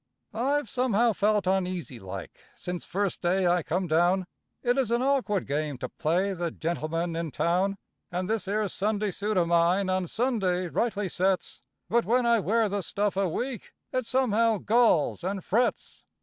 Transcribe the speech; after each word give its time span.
I've 0.33 0.67
somehow 0.67 1.13
felt 1.13 1.45
uneasy 1.45 1.99
like, 1.99 2.43
since 2.55 2.85
first 2.85 3.21
day 3.21 3.45
I 3.45 3.61
come 3.61 3.85
down; 3.85 4.25
It 4.63 4.75
is 4.79 4.89
an 4.89 5.03
awkward 5.03 5.45
game 5.45 5.77
to 5.77 5.89
play 5.89 6.33
the 6.33 6.49
gentleman 6.49 7.15
in 7.15 7.29
town; 7.29 7.77
And 8.11 8.27
this 8.27 8.47
'ere 8.47 8.67
Sunday 8.67 9.11
suit 9.11 9.37
of 9.37 9.47
mine 9.47 9.91
on 9.91 10.07
Sunday 10.07 10.69
rightly 10.69 11.07
sets; 11.07 11.61
But 11.87 12.05
when 12.05 12.25
I 12.25 12.39
wear 12.39 12.67
the 12.67 12.81
stuff 12.81 13.15
a 13.15 13.29
week, 13.29 13.73
it 13.93 14.07
somehow 14.07 14.57
galls 14.57 15.23
and 15.23 15.45
frets. 15.45 16.03